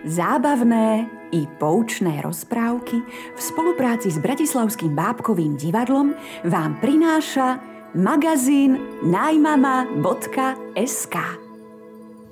Zábavné 0.00 1.12
i 1.28 1.44
poučné 1.60 2.24
rozprávky 2.24 3.04
v 3.36 3.40
spolupráci 3.40 4.08
s 4.08 4.16
Bratislavským 4.16 4.96
bábkovým 4.96 5.60
divadlom 5.60 6.16
vám 6.48 6.80
prináša 6.80 7.60
magazín 7.92 8.80
najmama.sk 9.04 11.16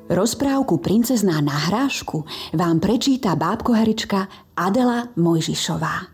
Rozprávku 0.08 0.80
Princezná 0.80 1.44
na 1.44 1.68
hrášku 1.68 2.24
vám 2.56 2.80
prečíta 2.80 3.36
bábkoherička 3.36 4.48
Adela 4.56 5.12
Mojžišová. 5.20 6.08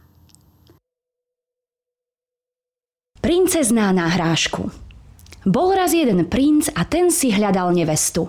Princezná 3.23 3.95
na 3.95 4.11
hrášku 4.11 4.75
Bol 5.46 5.79
raz 5.79 5.95
jeden 5.95 6.27
princ 6.27 6.66
a 6.75 6.82
ten 6.82 7.14
si 7.14 7.30
hľadal 7.30 7.71
nevestu. 7.71 8.27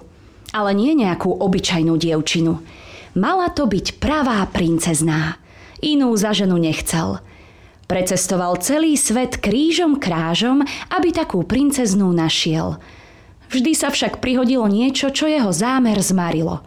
Ale 0.53 0.77
nie 0.77 0.93
nejakú 0.93 1.41
obyčajnú 1.41 1.97
dievčinu– 1.97 2.61
Mala 3.15 3.47
to 3.47 3.63
byť 3.63 3.95
pravá 4.03 4.43
princezná. 4.43 5.39
Inú 5.79 6.11
za 6.19 6.35
ženu 6.35 6.59
nechcel. 6.59 7.23
Precestoval 7.87 8.59
celý 8.59 8.99
svet 8.99 9.39
krížom 9.39 10.03
krážom, 10.03 10.59
aby 10.91 11.15
takú 11.15 11.47
princeznú 11.47 12.11
našiel. 12.11 12.75
Vždy 13.47 13.71
sa 13.71 13.87
však 13.87 14.19
prihodilo 14.19 14.67
niečo, 14.67 15.15
čo 15.15 15.31
jeho 15.31 15.47
zámer 15.55 15.95
zmarilo. 16.03 16.59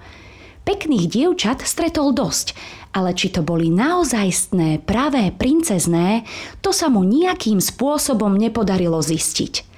Pekných 0.64 1.12
dievčat 1.12 1.68
stretol 1.68 2.16
dosť, 2.16 2.56
ale 2.96 3.12
či 3.12 3.28
to 3.28 3.44
boli 3.44 3.68
naozajstné, 3.68 4.88
pravé 4.88 5.28
princezné, 5.36 6.24
to 6.64 6.72
sa 6.72 6.88
mu 6.88 7.04
nejakým 7.04 7.60
spôsobom 7.60 8.32
nepodarilo 8.40 9.04
zistiť. 9.04 9.68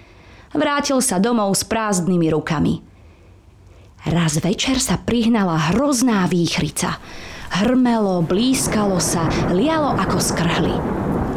Vrátil 0.55 1.03
sa 1.03 1.19
domov 1.19 1.51
s 1.59 1.67
prázdnymi 1.67 2.31
rukami– 2.31 2.75
Raz 4.09 4.41
večer 4.41 4.81
sa 4.81 4.97
prihnala 4.97 5.77
hrozná 5.77 6.25
výchrica. 6.25 6.97
Hrmelo, 7.53 8.25
blískalo 8.25 8.97
sa, 8.97 9.29
lialo 9.53 9.93
ako 9.93 10.17
skrhli. 10.17 10.73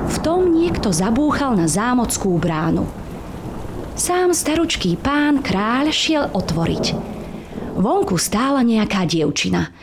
V 0.07 0.17
tom 0.23 0.55
niekto 0.55 0.95
zabúchal 0.95 1.59
na 1.59 1.67
zámockú 1.67 2.39
bránu. 2.39 2.87
Sám 3.99 4.31
staručký 4.31 4.95
pán 4.95 5.43
kráľ 5.43 5.91
šiel 5.91 6.31
otvoriť. 6.31 6.85
Vonku 7.75 8.15
stála 8.15 8.63
nejaká 8.63 9.03
dievčina. 9.11 9.75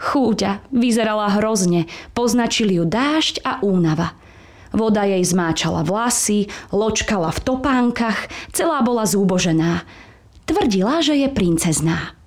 Chúďa, 0.00 0.64
vyzerala 0.72 1.36
hrozne, 1.36 1.84
poznačili 2.16 2.80
ju 2.80 2.88
dážď 2.88 3.44
a 3.44 3.60
únava. 3.60 4.16
Voda 4.72 5.04
jej 5.04 5.20
zmáčala 5.20 5.84
vlasy, 5.84 6.48
ločkala 6.72 7.28
v 7.28 7.42
topánkach, 7.44 8.32
celá 8.56 8.80
bola 8.80 9.04
zúbožená. 9.04 9.84
Tvrdila, 10.48 11.04
že 11.04 11.20
je 11.20 11.28
princezná. 11.28 12.21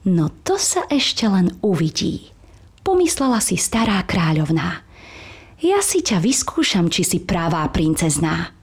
No 0.00 0.32
to 0.48 0.56
sa 0.56 0.88
ešte 0.88 1.28
len 1.28 1.52
uvidí, 1.60 2.32
pomyslela 2.80 3.36
si 3.44 3.60
stará 3.60 4.00
kráľovná. 4.08 4.80
Ja 5.60 5.84
si 5.84 6.00
ťa 6.00 6.24
vyskúšam, 6.24 6.88
či 6.88 7.04
si 7.04 7.18
pravá 7.20 7.68
princezná. 7.68 8.56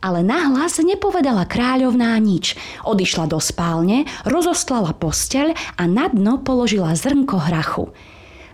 Ale 0.00 0.24
nahlas 0.24 0.80
nepovedala 0.80 1.44
kráľovná 1.44 2.16
nič. 2.16 2.56
Odišla 2.80 3.28
do 3.28 3.36
spálne, 3.44 4.08
rozostlala 4.24 4.96
posteľ 4.96 5.52
a 5.52 5.84
na 5.84 6.08
dno 6.08 6.40
položila 6.40 6.96
zrnko 6.96 7.44
hrachu. 7.44 7.92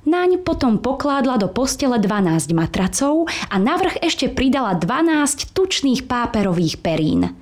Naň 0.03 0.43
potom 0.43 0.83
pokládla 0.83 1.39
do 1.39 1.47
postele 1.47 2.03
12 2.03 2.51
matracov 2.51 3.31
a 3.47 3.55
navrh 3.55 4.03
ešte 4.03 4.27
pridala 4.27 4.75
12 4.75 5.55
tučných 5.55 6.11
páperových 6.11 6.83
perín. 6.83 7.39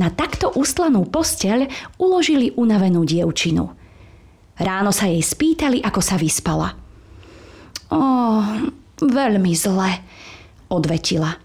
Na 0.00 0.08
takto 0.08 0.48
uslanú 0.56 1.04
posteľ 1.04 1.68
uložili 2.00 2.56
unavenú 2.56 3.04
dievčinu– 3.04 3.68
Ráno 4.60 4.92
sa 4.92 5.08
jej 5.08 5.24
spýtali, 5.24 5.80
ako 5.80 6.00
sa 6.04 6.20
vyspala. 6.20 6.76
Ó, 7.92 8.00
veľmi 9.00 9.52
zle, 9.56 10.00
odvetila. 10.68 11.40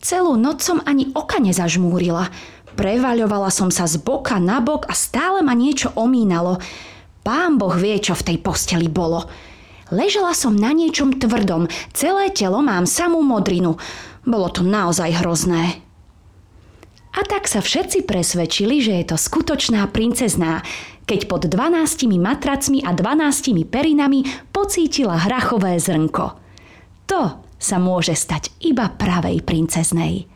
Celú 0.00 0.36
noc 0.36 0.60
som 0.60 0.78
ani 0.84 1.10
oka 1.16 1.40
nezažmúrila. 1.40 2.28
Prevaľovala 2.76 3.48
som 3.48 3.72
sa 3.72 3.88
z 3.88 3.96
boka 3.98 4.36
na 4.36 4.60
bok 4.60 4.84
a 4.86 4.94
stále 4.94 5.40
ma 5.40 5.56
niečo 5.56 5.96
omínalo. 5.96 6.60
Pán 7.24 7.56
Boh 7.56 7.72
vie, 7.74 7.96
čo 7.98 8.12
v 8.14 8.32
tej 8.32 8.38
posteli 8.38 8.86
bolo. 8.86 9.26
Ležela 9.90 10.36
som 10.36 10.54
na 10.54 10.74
niečom 10.74 11.16
tvrdom, 11.16 11.70
celé 11.94 12.30
telo 12.34 12.58
mám 12.60 12.84
samú 12.90 13.22
modrinu. 13.22 13.78
Bolo 14.26 14.50
to 14.50 14.66
naozaj 14.66 15.22
hrozné. 15.22 15.85
A 17.16 17.24
tak 17.24 17.48
sa 17.48 17.64
všetci 17.64 18.04
presvedčili, 18.04 18.84
že 18.84 18.92
je 19.00 19.04
to 19.08 19.16
skutočná 19.16 19.88
princezná, 19.88 20.60
keď 21.08 21.20
pod 21.32 21.48
12 21.48 22.12
matracmi 22.20 22.84
a 22.84 22.92
12 22.92 23.64
perinami 23.64 24.28
pocítila 24.52 25.16
hrachové 25.16 25.80
zrnko. 25.80 26.36
To 27.08 27.40
sa 27.56 27.80
môže 27.80 28.12
stať 28.12 28.52
iba 28.60 28.92
pravej 28.92 29.40
princeznej. 29.40 30.28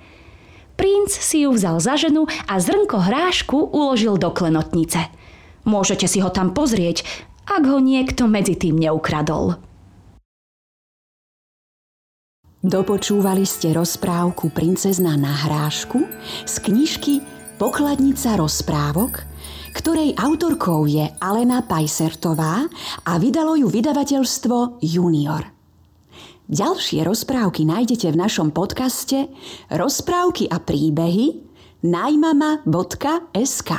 Princ 0.81 1.13
si 1.13 1.45
ju 1.45 1.53
vzal 1.53 1.77
za 1.85 2.01
ženu 2.01 2.25
a 2.49 2.57
zrnko 2.57 2.97
hrášku 3.05 3.77
uložil 3.77 4.17
do 4.17 4.33
klenotnice. 4.33 5.13
Môžete 5.69 6.09
si 6.09 6.25
ho 6.25 6.33
tam 6.33 6.57
pozrieť, 6.57 7.05
ak 7.45 7.69
ho 7.69 7.77
niekto 7.77 8.25
medzi 8.25 8.57
tým 8.57 8.81
neukradol. 8.81 9.61
Dopočúvali 12.60 13.48
ste 13.48 13.72
rozprávku 13.72 14.53
Princezna 14.53 15.16
na 15.16 15.32
hrášku 15.32 16.04
z 16.44 16.54
knižky 16.60 17.25
Pokladnica 17.56 18.37
rozprávok, 18.37 19.25
ktorej 19.72 20.12
autorkou 20.21 20.84
je 20.84 21.09
Alena 21.25 21.65
Pajsertová 21.65 22.69
a 23.09 23.12
vydalo 23.16 23.56
ju 23.56 23.65
vydavateľstvo 23.65 24.76
Junior. 24.84 25.48
Ďalšie 26.53 27.00
rozprávky 27.00 27.65
nájdete 27.65 28.12
v 28.12 28.21
našom 28.21 28.53
podcaste 28.53 29.32
Rozprávky 29.72 30.53
a 30.53 30.60
príbehy 30.60 31.41
najmama.sk. 31.81 33.72